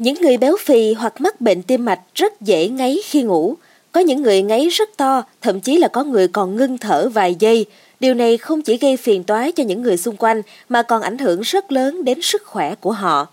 Những 0.00 0.14
người 0.20 0.36
béo 0.36 0.56
phì 0.64 0.92
hoặc 0.92 1.20
mắc 1.20 1.40
bệnh 1.40 1.62
tim 1.62 1.84
mạch 1.84 2.00
rất 2.14 2.40
dễ 2.40 2.68
ngáy 2.68 2.98
khi 3.04 3.22
ngủ. 3.22 3.54
Có 3.92 4.00
những 4.00 4.22
người 4.22 4.42
ngáy 4.42 4.68
rất 4.68 4.88
to, 4.96 5.22
thậm 5.40 5.60
chí 5.60 5.76
là 5.76 5.88
có 5.88 6.04
người 6.04 6.28
còn 6.28 6.56
ngưng 6.56 6.78
thở 6.78 7.08
vài 7.08 7.36
giây. 7.38 7.66
Điều 8.00 8.14
này 8.14 8.36
không 8.36 8.62
chỉ 8.62 8.76
gây 8.76 8.96
phiền 8.96 9.24
toái 9.24 9.52
cho 9.52 9.64
những 9.64 9.82
người 9.82 9.96
xung 9.96 10.16
quanh 10.16 10.42
mà 10.68 10.82
còn 10.82 11.02
ảnh 11.02 11.18
hưởng 11.18 11.40
rất 11.40 11.72
lớn 11.72 12.04
đến 12.04 12.18
sức 12.22 12.42
khỏe 12.46 12.74
của 12.74 12.92
họ. 12.92 13.26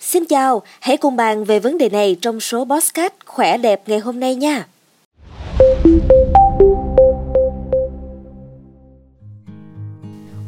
Xin 0.00 0.24
chào, 0.24 0.62
hãy 0.80 0.96
cùng 0.96 1.16
bàn 1.16 1.44
về 1.44 1.58
vấn 1.58 1.78
đề 1.78 1.88
này 1.88 2.16
trong 2.20 2.40
số 2.40 2.64
Bosscat 2.64 3.12
khỏe 3.26 3.58
đẹp 3.58 3.82
ngày 3.86 3.98
hôm 3.98 4.20
nay 4.20 4.34
nha. 4.34 4.66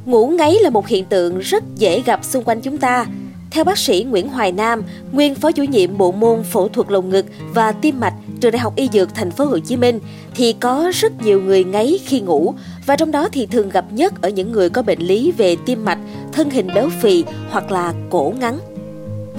Ngủ 0.07 0.29
ngáy 0.29 0.57
là 0.61 0.71
một 0.71 0.87
hiện 0.87 1.05
tượng 1.05 1.39
rất 1.39 1.65
dễ 1.77 2.03
gặp 2.07 2.25
xung 2.25 2.45
quanh 2.45 2.61
chúng 2.61 2.79
ta. 2.79 3.07
Theo 3.53 3.65
bác 3.65 3.79
sĩ 3.79 4.07
Nguyễn 4.11 4.29
Hoài 4.29 4.53
Nam, 4.53 4.83
nguyên 5.13 5.35
phó 5.35 5.53
chủ 5.53 5.63
nhiệm 5.63 5.99
bộ 5.99 6.13
môn 6.13 6.43
phẫu 6.43 6.69
thuật 6.69 6.91
lồng 6.91 7.11
ngực 7.11 7.27
và 7.55 7.73
tim 7.73 8.01
mạch 8.01 8.15
trường 8.41 8.53
Đại 8.53 8.61
học 8.61 8.77
Y 8.77 8.89
Dược 8.93 9.15
Thành 9.15 9.31
phố 9.31 9.45
Hồ 9.45 9.59
Chí 9.59 9.77
Minh 9.77 10.01
thì 10.35 10.53
có 10.53 10.91
rất 10.95 11.23
nhiều 11.23 11.43
người 11.43 11.65
ngáy 11.65 11.99
khi 12.05 12.21
ngủ 12.21 12.55
và 12.87 12.97
trong 12.97 13.11
đó 13.11 13.29
thì 13.33 13.47
thường 13.47 13.69
gặp 13.69 13.85
nhất 13.91 14.23
ở 14.23 14.29
những 14.29 14.53
người 14.53 14.71
có 14.71 14.83
bệnh 14.83 15.01
lý 15.01 15.33
về 15.33 15.57
tim 15.67 15.85
mạch, 15.85 15.99
thân 16.33 16.51
hình 16.51 16.69
béo 16.75 16.89
phì 17.01 17.25
hoặc 17.51 17.73
là 17.73 17.95
cổ 18.11 18.33
ngắn. 18.41 18.59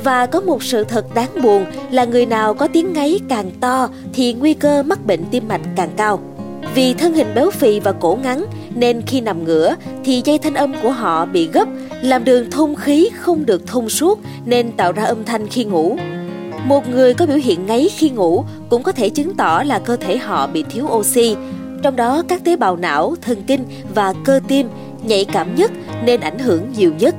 Và 0.03 0.25
có 0.25 0.41
một 0.41 0.63
sự 0.63 0.83
thật 0.83 1.05
đáng 1.15 1.29
buồn 1.43 1.65
là 1.91 2.05
người 2.05 2.25
nào 2.25 2.53
có 2.53 2.67
tiếng 2.67 2.93
ngáy 2.93 3.19
càng 3.29 3.51
to 3.59 3.89
thì 4.13 4.33
nguy 4.33 4.53
cơ 4.53 4.83
mắc 4.83 5.05
bệnh 5.05 5.25
tim 5.31 5.47
mạch 5.47 5.61
càng 5.75 5.89
cao. 5.97 6.19
Vì 6.75 6.93
thân 6.93 7.13
hình 7.13 7.27
béo 7.35 7.51
phì 7.51 7.79
và 7.79 7.91
cổ 7.91 8.17
ngắn 8.23 8.45
nên 8.75 9.01
khi 9.01 9.21
nằm 9.21 9.43
ngửa 9.43 9.75
thì 10.03 10.21
dây 10.25 10.37
thanh 10.37 10.53
âm 10.53 10.73
của 10.81 10.91
họ 10.91 11.25
bị 11.25 11.47
gấp, 11.53 11.67
làm 12.01 12.23
đường 12.23 12.51
thông 12.51 12.75
khí 12.75 13.09
không 13.15 13.45
được 13.45 13.67
thông 13.67 13.89
suốt 13.89 14.19
nên 14.45 14.71
tạo 14.71 14.91
ra 14.91 15.03
âm 15.03 15.23
thanh 15.23 15.47
khi 15.47 15.63
ngủ. 15.63 15.97
Một 16.65 16.89
người 16.89 17.13
có 17.13 17.25
biểu 17.25 17.37
hiện 17.37 17.65
ngáy 17.65 17.89
khi 17.97 18.09
ngủ 18.09 18.43
cũng 18.69 18.83
có 18.83 18.91
thể 18.91 19.09
chứng 19.09 19.35
tỏ 19.35 19.63
là 19.65 19.79
cơ 19.79 19.95
thể 19.95 20.17
họ 20.17 20.47
bị 20.47 20.63
thiếu 20.63 20.85
oxy, 20.85 21.35
trong 21.83 21.95
đó 21.95 22.23
các 22.27 22.43
tế 22.43 22.55
bào 22.55 22.75
não, 22.75 23.15
thần 23.21 23.43
kinh 23.47 23.65
và 23.95 24.13
cơ 24.25 24.39
tim 24.47 24.69
nhạy 25.03 25.25
cảm 25.25 25.55
nhất 25.55 25.71
nên 26.05 26.19
ảnh 26.19 26.39
hưởng 26.39 26.61
nhiều 26.77 26.91
nhất. 26.99 27.15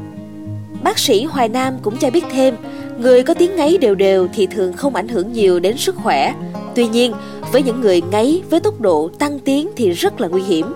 Bác 0.82 0.98
sĩ 0.98 1.24
Hoài 1.24 1.48
Nam 1.48 1.78
cũng 1.82 1.96
cho 1.96 2.10
biết 2.10 2.24
thêm, 2.32 2.54
người 2.98 3.22
có 3.22 3.34
tiếng 3.34 3.56
ngáy 3.56 3.78
đều 3.78 3.94
đều 3.94 4.28
thì 4.34 4.46
thường 4.46 4.72
không 4.72 4.94
ảnh 4.94 5.08
hưởng 5.08 5.32
nhiều 5.32 5.60
đến 5.60 5.76
sức 5.76 5.96
khỏe. 5.96 6.34
Tuy 6.74 6.86
nhiên, 6.86 7.12
với 7.54 7.62
những 7.62 7.80
người 7.80 8.02
ngáy 8.10 8.42
với 8.50 8.60
tốc 8.60 8.80
độ 8.80 9.10
tăng 9.18 9.38
tiến 9.38 9.68
thì 9.76 9.90
rất 9.90 10.20
là 10.20 10.28
nguy 10.28 10.42
hiểm. 10.42 10.66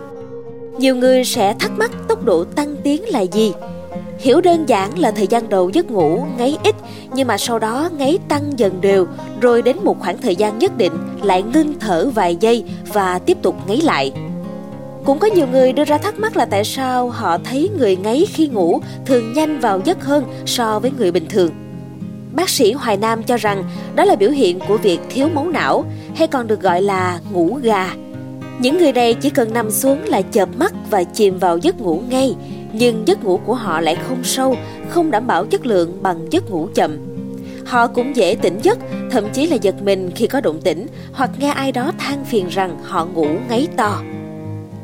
Nhiều 0.78 0.96
người 0.96 1.24
sẽ 1.24 1.54
thắc 1.58 1.70
mắc 1.78 1.90
tốc 2.08 2.24
độ 2.24 2.44
tăng 2.44 2.76
tiến 2.82 3.02
là 3.08 3.20
gì? 3.20 3.52
Hiểu 4.18 4.40
đơn 4.40 4.68
giản 4.68 4.98
là 4.98 5.10
thời 5.10 5.26
gian 5.26 5.48
đầu 5.48 5.70
giấc 5.70 5.90
ngủ 5.90 6.24
ngáy 6.38 6.58
ít, 6.64 6.74
nhưng 7.14 7.28
mà 7.28 7.38
sau 7.38 7.58
đó 7.58 7.90
ngáy 7.98 8.18
tăng 8.28 8.58
dần 8.58 8.80
đều, 8.80 9.06
rồi 9.40 9.62
đến 9.62 9.76
một 9.84 9.96
khoảng 10.00 10.18
thời 10.18 10.36
gian 10.36 10.58
nhất 10.58 10.76
định 10.78 10.92
lại 11.22 11.42
ngưng 11.42 11.74
thở 11.80 12.10
vài 12.14 12.36
giây 12.40 12.64
và 12.92 13.18
tiếp 13.18 13.38
tục 13.42 13.56
ngáy 13.68 13.80
lại. 13.80 14.12
Cũng 15.04 15.18
có 15.18 15.26
nhiều 15.26 15.46
người 15.46 15.72
đưa 15.72 15.84
ra 15.84 15.98
thắc 15.98 16.18
mắc 16.18 16.36
là 16.36 16.44
tại 16.44 16.64
sao 16.64 17.08
họ 17.08 17.38
thấy 17.38 17.70
người 17.78 17.96
ngáy 17.96 18.26
khi 18.28 18.48
ngủ 18.48 18.80
thường 19.06 19.32
nhanh 19.32 19.60
vào 19.60 19.80
giấc 19.84 20.04
hơn 20.04 20.24
so 20.46 20.78
với 20.78 20.90
người 20.98 21.10
bình 21.10 21.26
thường. 21.28 21.50
Bác 22.32 22.48
sĩ 22.48 22.72
Hoài 22.72 22.96
Nam 22.96 23.22
cho 23.22 23.36
rằng 23.36 23.64
đó 23.94 24.04
là 24.04 24.14
biểu 24.14 24.30
hiện 24.30 24.58
của 24.68 24.76
việc 24.76 25.00
thiếu 25.10 25.28
máu 25.34 25.48
não 25.48 25.84
hay 26.18 26.28
còn 26.28 26.46
được 26.46 26.60
gọi 26.60 26.82
là 26.82 27.20
ngủ 27.32 27.58
gà. 27.62 27.94
Những 28.60 28.78
người 28.78 28.92
này 28.92 29.14
chỉ 29.14 29.30
cần 29.30 29.52
nằm 29.52 29.70
xuống 29.70 30.04
là 30.04 30.22
chợp 30.22 30.48
mắt 30.58 30.72
và 30.90 31.04
chìm 31.04 31.38
vào 31.38 31.58
giấc 31.58 31.80
ngủ 31.80 32.02
ngay, 32.08 32.36
nhưng 32.72 33.08
giấc 33.08 33.24
ngủ 33.24 33.40
của 33.46 33.54
họ 33.54 33.80
lại 33.80 33.96
không 34.08 34.24
sâu, 34.24 34.56
không 34.88 35.10
đảm 35.10 35.26
bảo 35.26 35.44
chất 35.46 35.66
lượng 35.66 35.98
bằng 36.02 36.26
giấc 36.30 36.50
ngủ 36.50 36.68
chậm. 36.74 36.96
Họ 37.66 37.86
cũng 37.86 38.16
dễ 38.16 38.36
tỉnh 38.42 38.58
giấc, 38.62 38.78
thậm 39.10 39.24
chí 39.32 39.46
là 39.46 39.56
giật 39.56 39.74
mình 39.82 40.10
khi 40.14 40.26
có 40.26 40.40
động 40.40 40.60
tĩnh 40.60 40.86
hoặc 41.12 41.30
nghe 41.38 41.48
ai 41.48 41.72
đó 41.72 41.92
than 41.98 42.24
phiền 42.24 42.48
rằng 42.48 42.78
họ 42.82 43.06
ngủ 43.06 43.26
ngáy 43.48 43.68
to. 43.76 44.02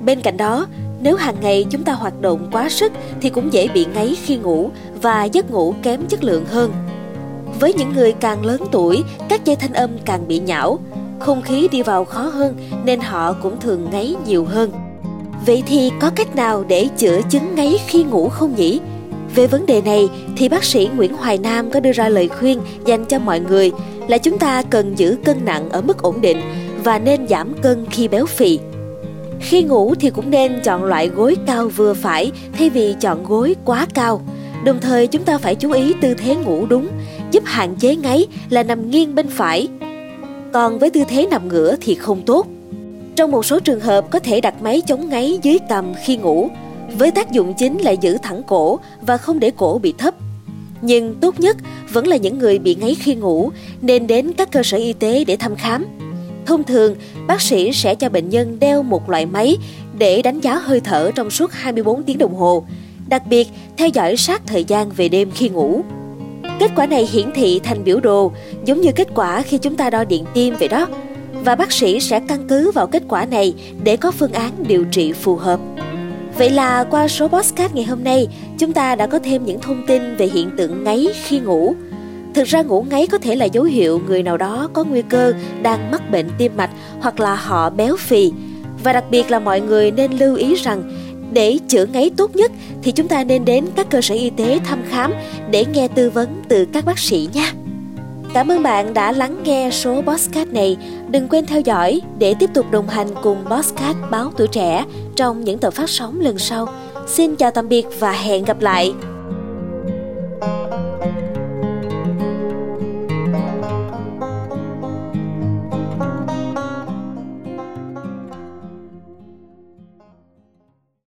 Bên 0.04 0.20
cạnh 0.20 0.36
đó, 0.36 0.66
nếu 1.02 1.16
hàng 1.16 1.36
ngày 1.40 1.66
chúng 1.70 1.84
ta 1.84 1.92
hoạt 1.92 2.20
động 2.20 2.48
quá 2.52 2.68
sức 2.68 2.92
thì 3.20 3.30
cũng 3.30 3.52
dễ 3.52 3.68
bị 3.68 3.86
ngáy 3.94 4.16
khi 4.22 4.36
ngủ 4.36 4.70
và 5.02 5.24
giấc 5.24 5.50
ngủ 5.50 5.74
kém 5.82 6.06
chất 6.08 6.24
lượng 6.24 6.44
hơn. 6.44 6.72
Với 7.60 7.74
những 7.74 7.92
người 7.92 8.12
càng 8.12 8.46
lớn 8.46 8.62
tuổi, 8.72 9.04
các 9.28 9.44
dây 9.44 9.56
thanh 9.56 9.72
âm 9.72 9.90
càng 10.04 10.28
bị 10.28 10.38
nhão, 10.38 10.78
không 11.18 11.42
khí 11.42 11.68
đi 11.68 11.82
vào 11.82 12.04
khó 12.04 12.20
hơn 12.20 12.56
nên 12.84 13.00
họ 13.00 13.32
cũng 13.32 13.60
thường 13.60 13.88
ngáy 13.92 14.16
nhiều 14.26 14.44
hơn. 14.44 14.70
Vậy 15.46 15.62
thì 15.66 15.90
có 16.00 16.10
cách 16.10 16.36
nào 16.36 16.64
để 16.68 16.88
chữa 16.96 17.20
chứng 17.30 17.54
ngáy 17.54 17.78
khi 17.86 18.04
ngủ 18.04 18.28
không 18.28 18.54
nhỉ? 18.56 18.80
Về 19.34 19.46
vấn 19.46 19.66
đề 19.66 19.82
này 19.82 20.08
thì 20.36 20.48
bác 20.48 20.64
sĩ 20.64 20.88
Nguyễn 20.96 21.14
Hoài 21.14 21.38
Nam 21.38 21.70
có 21.70 21.80
đưa 21.80 21.92
ra 21.92 22.08
lời 22.08 22.28
khuyên 22.28 22.60
dành 22.86 23.04
cho 23.04 23.18
mọi 23.18 23.40
người 23.40 23.72
là 24.08 24.18
chúng 24.18 24.38
ta 24.38 24.62
cần 24.62 24.98
giữ 24.98 25.16
cân 25.24 25.44
nặng 25.44 25.70
ở 25.70 25.82
mức 25.82 26.02
ổn 26.02 26.20
định 26.20 26.40
và 26.84 26.98
nên 26.98 27.28
giảm 27.28 27.54
cân 27.62 27.86
khi 27.90 28.08
béo 28.08 28.26
phì. 28.26 28.58
Khi 29.40 29.62
ngủ 29.62 29.94
thì 29.94 30.10
cũng 30.10 30.30
nên 30.30 30.60
chọn 30.64 30.84
loại 30.84 31.08
gối 31.08 31.36
cao 31.46 31.68
vừa 31.68 31.94
phải 31.94 32.32
thay 32.58 32.70
vì 32.70 32.94
chọn 33.00 33.24
gối 33.24 33.56
quá 33.64 33.86
cao. 33.94 34.22
Đồng 34.64 34.80
thời 34.80 35.06
chúng 35.06 35.24
ta 35.24 35.38
phải 35.38 35.54
chú 35.54 35.72
ý 35.72 35.94
tư 36.00 36.14
thế 36.14 36.36
ngủ 36.36 36.66
đúng, 36.66 36.88
giúp 37.30 37.42
hạn 37.46 37.76
chế 37.76 37.96
ngáy 37.96 38.26
là 38.50 38.62
nằm 38.62 38.90
nghiêng 38.90 39.14
bên 39.14 39.28
phải. 39.28 39.68
Còn 40.54 40.78
với 40.78 40.90
tư 40.90 41.04
thế 41.08 41.26
nằm 41.30 41.48
ngửa 41.48 41.76
thì 41.80 41.94
không 41.94 42.22
tốt. 42.22 42.46
Trong 43.16 43.30
một 43.30 43.46
số 43.46 43.60
trường 43.60 43.80
hợp 43.80 44.10
có 44.10 44.18
thể 44.18 44.40
đặt 44.40 44.62
máy 44.62 44.82
chống 44.86 45.08
ngáy 45.08 45.38
dưới 45.42 45.58
cằm 45.68 45.94
khi 46.04 46.16
ngủ, 46.16 46.48
với 46.98 47.10
tác 47.10 47.30
dụng 47.30 47.54
chính 47.58 47.78
là 47.78 47.90
giữ 47.90 48.18
thẳng 48.22 48.42
cổ 48.46 48.78
và 49.00 49.16
không 49.16 49.40
để 49.40 49.50
cổ 49.56 49.78
bị 49.82 49.94
thấp. 49.98 50.14
Nhưng 50.82 51.14
tốt 51.20 51.40
nhất 51.40 51.56
vẫn 51.92 52.06
là 52.06 52.16
những 52.16 52.38
người 52.38 52.58
bị 52.58 52.74
ngáy 52.74 52.94
khi 52.94 53.14
ngủ 53.14 53.50
nên 53.82 54.06
đến 54.06 54.32
các 54.32 54.52
cơ 54.52 54.62
sở 54.62 54.76
y 54.76 54.92
tế 54.92 55.24
để 55.24 55.36
thăm 55.36 55.56
khám. 55.56 55.86
Thông 56.46 56.64
thường, 56.64 56.96
bác 57.26 57.40
sĩ 57.40 57.72
sẽ 57.72 57.94
cho 57.94 58.08
bệnh 58.08 58.28
nhân 58.28 58.58
đeo 58.60 58.82
một 58.82 59.10
loại 59.10 59.26
máy 59.26 59.56
để 59.98 60.22
đánh 60.22 60.40
giá 60.40 60.58
hơi 60.58 60.80
thở 60.80 61.10
trong 61.14 61.30
suốt 61.30 61.52
24 61.52 62.02
tiếng 62.02 62.18
đồng 62.18 62.34
hồ, 62.34 62.64
đặc 63.08 63.22
biệt 63.26 63.48
theo 63.76 63.88
dõi 63.88 64.16
sát 64.16 64.42
thời 64.46 64.64
gian 64.64 64.90
về 64.90 65.08
đêm 65.08 65.30
khi 65.30 65.48
ngủ. 65.48 65.82
Kết 66.58 66.70
quả 66.76 66.86
này 66.86 67.06
hiển 67.06 67.30
thị 67.34 67.60
thành 67.64 67.84
biểu 67.84 68.00
đồ 68.00 68.32
giống 68.64 68.80
như 68.80 68.92
kết 68.92 69.08
quả 69.14 69.42
khi 69.42 69.58
chúng 69.58 69.76
ta 69.76 69.90
đo 69.90 70.04
điện 70.04 70.24
tim 70.34 70.54
vậy 70.58 70.68
đó. 70.68 70.86
Và 71.44 71.54
bác 71.54 71.72
sĩ 71.72 72.00
sẽ 72.00 72.20
căn 72.28 72.48
cứ 72.48 72.70
vào 72.70 72.86
kết 72.86 73.02
quả 73.08 73.24
này 73.24 73.54
để 73.84 73.96
có 73.96 74.10
phương 74.10 74.32
án 74.32 74.52
điều 74.66 74.84
trị 74.84 75.12
phù 75.12 75.36
hợp. 75.36 75.60
Vậy 76.38 76.50
là 76.50 76.84
qua 76.84 77.08
số 77.08 77.28
podcast 77.28 77.74
ngày 77.74 77.84
hôm 77.84 78.04
nay, 78.04 78.28
chúng 78.58 78.72
ta 78.72 78.94
đã 78.94 79.06
có 79.06 79.18
thêm 79.18 79.44
những 79.44 79.60
thông 79.60 79.86
tin 79.86 80.16
về 80.16 80.26
hiện 80.26 80.50
tượng 80.56 80.84
ngáy 80.84 81.08
khi 81.24 81.40
ngủ. 81.40 81.74
Thực 82.34 82.44
ra 82.44 82.62
ngủ 82.62 82.86
ngáy 82.90 83.06
có 83.06 83.18
thể 83.18 83.36
là 83.36 83.44
dấu 83.44 83.64
hiệu 83.64 84.00
người 84.06 84.22
nào 84.22 84.36
đó 84.36 84.68
có 84.72 84.84
nguy 84.84 85.02
cơ 85.02 85.32
đang 85.62 85.90
mắc 85.90 86.10
bệnh 86.10 86.30
tim 86.38 86.52
mạch 86.56 86.70
hoặc 87.00 87.20
là 87.20 87.34
họ 87.34 87.70
béo 87.70 87.96
phì. 87.96 88.32
Và 88.84 88.92
đặc 88.92 89.04
biệt 89.10 89.30
là 89.30 89.38
mọi 89.38 89.60
người 89.60 89.90
nên 89.90 90.12
lưu 90.12 90.36
ý 90.36 90.54
rằng 90.54 90.82
để 91.34 91.58
chữa 91.68 91.86
ngáy 91.86 92.10
tốt 92.16 92.36
nhất, 92.36 92.52
thì 92.82 92.92
chúng 92.92 93.08
ta 93.08 93.24
nên 93.24 93.44
đến 93.44 93.64
các 93.76 93.90
cơ 93.90 94.00
sở 94.00 94.14
y 94.14 94.30
tế 94.30 94.58
thăm 94.64 94.82
khám 94.90 95.12
để 95.50 95.64
nghe 95.64 95.88
tư 95.88 96.10
vấn 96.10 96.42
từ 96.48 96.64
các 96.72 96.84
bác 96.84 96.98
sĩ 96.98 97.28
nha. 97.34 97.52
Cảm 98.34 98.48
ơn 98.48 98.62
bạn 98.62 98.94
đã 98.94 99.12
lắng 99.12 99.36
nghe 99.44 99.70
số 99.72 100.02
Bosscat 100.02 100.48
này. 100.48 100.76
Đừng 101.08 101.28
quên 101.28 101.46
theo 101.46 101.60
dõi 101.60 102.00
để 102.18 102.34
tiếp 102.38 102.50
tục 102.54 102.66
đồng 102.70 102.88
hành 102.88 103.08
cùng 103.22 103.44
Bosscat 103.50 103.96
báo 104.10 104.32
tuổi 104.36 104.48
trẻ 104.48 104.84
trong 105.16 105.44
những 105.44 105.58
tập 105.58 105.74
phát 105.74 105.90
sóng 105.90 106.20
lần 106.20 106.38
sau. 106.38 106.68
Xin 107.06 107.36
chào 107.36 107.50
tạm 107.50 107.68
biệt 107.68 107.86
và 107.98 108.12
hẹn 108.12 108.44
gặp 108.44 108.60
lại. 108.60 108.92